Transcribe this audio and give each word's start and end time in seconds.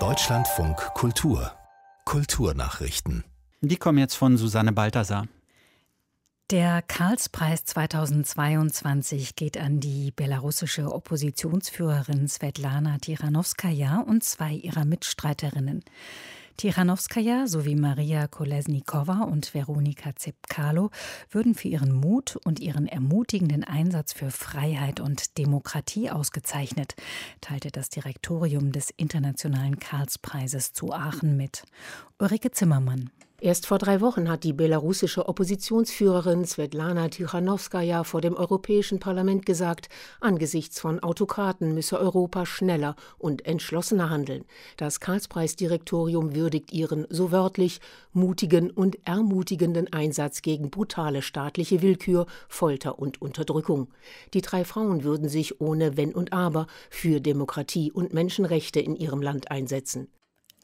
Deutschlandfunk 0.00 0.76
Kultur 0.94 1.52
Kulturnachrichten. 2.04 3.22
Die 3.60 3.76
kommen 3.76 3.98
jetzt 3.98 4.16
von 4.16 4.36
Susanne 4.36 4.72
Balthasar. 4.72 5.28
Der 6.50 6.82
Karlspreis 6.82 7.64
2022 7.66 9.36
geht 9.36 9.56
an 9.56 9.78
die 9.78 10.10
belarussische 10.10 10.92
Oppositionsführerin 10.92 12.26
Svetlana 12.26 12.98
Tichanowskaja 12.98 14.00
und 14.00 14.24
zwei 14.24 14.54
ihrer 14.54 14.84
Mitstreiterinnen. 14.84 15.84
Tichanowskaja 16.56 17.46
sowie 17.48 17.74
Maria 17.74 18.28
Kolesnikova 18.28 19.24
und 19.24 19.54
Veronika 19.54 20.14
Zepkalo 20.14 20.90
würden 21.30 21.54
für 21.54 21.68
ihren 21.68 21.92
Mut 21.92 22.36
und 22.44 22.60
ihren 22.60 22.86
ermutigenden 22.86 23.64
Einsatz 23.64 24.12
für 24.12 24.30
Freiheit 24.30 25.00
und 25.00 25.36
Demokratie 25.36 26.10
ausgezeichnet, 26.10 26.94
teilte 27.40 27.70
das 27.70 27.88
Direktorium 27.88 28.70
des 28.70 28.90
Internationalen 28.90 29.80
Karlspreises 29.80 30.72
zu 30.72 30.92
Aachen 30.92 31.36
mit. 31.36 31.64
Ulrike 32.18 32.52
Zimmermann. 32.52 33.10
Erst 33.44 33.66
vor 33.66 33.76
drei 33.76 34.00
Wochen 34.00 34.30
hat 34.30 34.42
die 34.42 34.54
belarussische 34.54 35.28
Oppositionsführerin 35.28 36.46
Svetlana 36.46 37.10
Tichanowskaja 37.10 38.02
vor 38.02 38.22
dem 38.22 38.34
Europäischen 38.34 39.00
Parlament 39.00 39.44
gesagt, 39.44 39.90
angesichts 40.18 40.80
von 40.80 41.00
Autokraten 41.00 41.74
müsse 41.74 42.00
Europa 42.00 42.46
schneller 42.46 42.96
und 43.18 43.44
entschlossener 43.44 44.08
handeln. 44.08 44.46
Das 44.78 44.98
Karlspreisdirektorium 44.98 46.34
würdigt 46.34 46.72
ihren 46.72 47.06
so 47.10 47.32
wörtlich 47.32 47.82
mutigen 48.14 48.70
und 48.70 48.96
ermutigenden 49.06 49.92
Einsatz 49.92 50.40
gegen 50.40 50.70
brutale 50.70 51.20
staatliche 51.20 51.82
Willkür, 51.82 52.24
Folter 52.48 52.98
und 52.98 53.20
Unterdrückung. 53.20 53.88
Die 54.32 54.40
drei 54.40 54.64
Frauen 54.64 55.04
würden 55.04 55.28
sich 55.28 55.60
ohne 55.60 55.98
Wenn 55.98 56.14
und 56.14 56.32
Aber 56.32 56.66
für 56.88 57.20
Demokratie 57.20 57.92
und 57.92 58.14
Menschenrechte 58.14 58.80
in 58.80 58.96
ihrem 58.96 59.20
Land 59.20 59.50
einsetzen. 59.50 60.08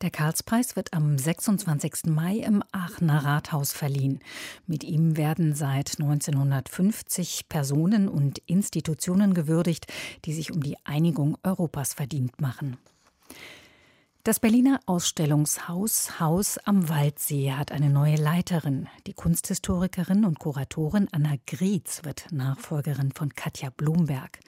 Der 0.00 0.10
Karlspreis 0.10 0.76
wird 0.76 0.92
am 0.92 1.18
26. 1.18 2.06
Mai 2.06 2.36
im 2.36 2.62
Aachener 2.70 3.24
Rathaus 3.24 3.72
verliehen. 3.72 4.20
Mit 4.64 4.84
ihm 4.84 5.16
werden 5.16 5.54
seit 5.56 5.98
1950 5.98 7.48
Personen 7.48 8.08
und 8.08 8.38
Institutionen 8.46 9.34
gewürdigt, 9.34 9.92
die 10.24 10.34
sich 10.34 10.52
um 10.52 10.62
die 10.62 10.76
Einigung 10.84 11.36
Europas 11.42 11.94
verdient 11.94 12.40
machen. 12.40 12.76
Das 14.24 14.40
Berliner 14.40 14.80
Ausstellungshaus 14.84 16.18
Haus 16.20 16.58
am 16.58 16.88
Waldsee 16.88 17.52
hat 17.52 17.72
eine 17.72 17.88
neue 17.88 18.16
Leiterin. 18.16 18.88
Die 19.06 19.14
Kunsthistorikerin 19.14 20.24
und 20.24 20.38
Kuratorin 20.38 21.08
Anna 21.12 21.36
Grietz 21.46 22.04
wird 22.04 22.26
Nachfolgerin 22.30 23.12
von 23.12 23.34
Katja 23.34 23.70
Blumberg. 23.70 24.40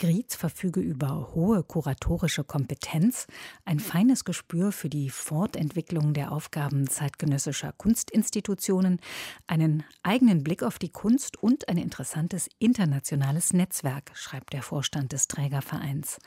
Grietz 0.00 0.36
verfüge 0.36 0.78
über 0.78 1.32
hohe 1.34 1.64
kuratorische 1.64 2.44
Kompetenz, 2.44 3.26
ein 3.64 3.80
feines 3.80 4.24
Gespür 4.24 4.70
für 4.70 4.88
die 4.88 5.10
Fortentwicklung 5.10 6.14
der 6.14 6.30
Aufgaben 6.30 6.88
zeitgenössischer 6.88 7.72
Kunstinstitutionen, 7.72 9.00
einen 9.48 9.82
eigenen 10.04 10.44
Blick 10.44 10.62
auf 10.62 10.78
die 10.78 10.90
Kunst 10.90 11.42
und 11.42 11.68
ein 11.68 11.78
interessantes 11.78 12.48
internationales 12.60 13.52
Netzwerk, 13.52 14.12
schreibt 14.14 14.52
der 14.52 14.62
Vorstand 14.62 15.10
des 15.10 15.26
Trägervereins. 15.26 16.18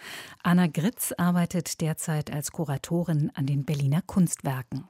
Anna 0.43 0.67
Gritz 0.67 1.13
arbeitet 1.17 1.79
derzeit 1.79 2.29
als 2.29 2.51
Kuratorin 2.51 2.70
an 3.36 3.45
den 3.45 3.66
Berliner 3.66 4.02
Kunstwerken. 4.02 4.86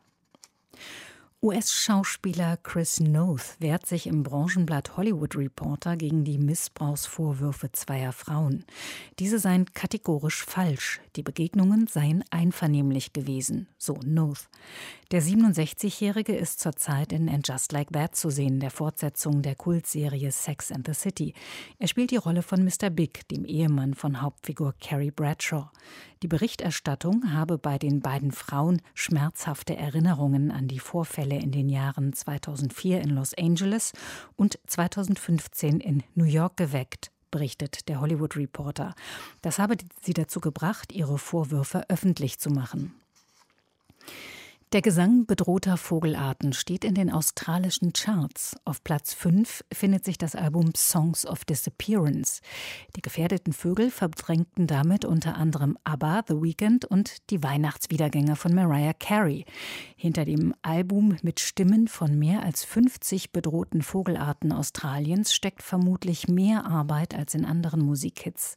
US-Schauspieler 1.44 2.58
Chris 2.58 3.00
Noth 3.00 3.56
wehrt 3.58 3.88
sich 3.88 4.06
im 4.06 4.22
Branchenblatt 4.22 4.96
Hollywood 4.96 5.36
Reporter 5.36 5.98
gegen 5.98 6.24
die 6.24 6.38
Missbrauchsvorwürfe 6.38 7.72
zweier 7.72 8.12
Frauen. 8.12 8.64
Diese 9.18 9.40
seien 9.40 9.66
kategorisch 9.74 10.46
falsch. 10.46 11.02
Die 11.16 11.24
Begegnungen 11.24 11.88
seien 11.88 12.24
einvernehmlich 12.30 13.12
gewesen, 13.14 13.68
so 13.80 14.00
Noth. 14.06 14.50
Der 15.10 15.24
67-Jährige 15.24 16.36
ist 16.36 16.60
zurzeit 16.60 17.12
in 17.12 17.28
And 17.28 17.48
Just 17.48 17.72
Like 17.72 17.92
That 17.92 18.16
zu 18.16 18.30
sehen, 18.30 18.60
der 18.60 18.70
Fortsetzung 18.70 19.42
der 19.42 19.56
Kultserie 19.56 20.32
Sex 20.32 20.72
and 20.72 20.86
the 20.86 20.94
City. 20.94 21.34
Er 21.80 21.88
spielt 21.88 22.12
die 22.12 22.18
Rolle 22.18 22.44
von 22.44 22.64
Mr. 22.64 22.92
Big, 22.92 23.28
dem 23.30 23.46
Ehemann 23.46 23.96
von 23.96 24.22
Hauptfigur 24.22 24.76
Carrie 24.80 25.12
Bradshaw. 25.12 25.72
Die 26.24 26.28
Berichterstattung 26.28 27.34
habe 27.34 27.58
bei 27.58 27.80
den 27.80 28.00
beiden 28.00 28.32
Frauen 28.32 28.82
schmerzhafte 28.94 29.76
Erinnerungen 29.76 30.52
an 30.52 30.68
die 30.68 30.80
Vorfälle 30.80 31.31
in 31.40 31.52
den 31.52 31.70
Jahren 31.70 32.14
2004 32.14 33.02
in 33.02 33.10
Los 33.12 33.34
Angeles 33.34 33.94
und 34.36 34.60
2015 34.68 35.80
in 35.80 36.04
New 36.16 36.26
York 36.26 36.58
geweckt 36.58 37.12
berichtet 37.32 37.88
der 37.88 38.02
Hollywood 38.02 38.36
Reporter. 38.36 38.94
Das 39.42 39.58
habe 39.58 39.78
sie 40.02 40.14
dazu 40.14 40.42
gebracht, 40.42 40.92
ihre 40.92 41.18
Vorwürfe 41.18 41.90
öffentlich 41.90 42.40
zu 42.40 42.50
machen. 42.50 42.94
Der 44.74 44.82
Gesang 44.82 45.26
bedrohter 45.26 45.76
Vogelarten 45.76 46.54
steht 46.54 46.86
in 46.86 46.96
den 46.96 47.12
australischen 47.12 47.92
Charts. 47.92 48.56
Auf 48.64 48.86
Platz 48.86 49.14
5 49.14 49.66
findet 49.74 50.06
sich 50.06 50.18
das 50.18 50.34
Album 50.34 50.72
Songs 50.78 51.26
of 51.26 51.44
Disappearance. 51.44 52.40
Die 52.96 53.02
gefährdeten 53.02 53.52
Vögel 53.52 53.92
verdrängten 53.92 54.68
damit 54.68 55.04
unter 55.04 55.36
anderem 55.36 55.78
ABBA, 55.84 56.24
The 56.26 56.36
Weeknd 56.36 56.86
und 56.86 57.30
die 57.32 57.44
Weihnachtswiedergänger 57.44 58.38
von 58.38 58.56
Mariah 58.56 58.94
Carey. 58.94 59.44
Hinter 59.98 60.24
dem 60.24 60.56
Album 60.62 61.18
mit 61.22 61.42
Stimmen 61.42 61.90
von 61.90 62.18
mehr 62.18 62.42
als 62.42 62.64
50 62.64 63.34
bedrohten 63.34 63.82
Vogelarten 63.82 64.54
Australiens 64.54 65.34
steckt 65.34 65.64
vermutlich 65.64 66.30
mehr 66.30 66.66
Arbeit 66.66 67.14
als 67.14 67.34
in 67.34 67.44
anderen 67.44 67.82
Musikhits. 67.82 68.56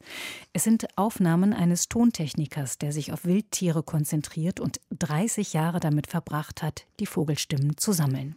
Es 0.53 0.63
sind 0.63 0.87
Aufnahmen 0.95 1.51
eines 1.53 1.89
Tontechnikers, 1.89 2.77
der 2.77 2.93
sich 2.93 3.11
auf 3.11 3.25
Wildtiere 3.25 3.83
konzentriert 3.83 4.61
und 4.61 4.79
30 4.97 5.51
Jahre 5.51 5.81
damit 6.05 6.11
verbracht 6.11 6.61
hat, 6.61 6.85
die 6.99 7.05
Vogelstimmen 7.05 7.77
zu 7.77 7.91
sammeln. 7.91 8.35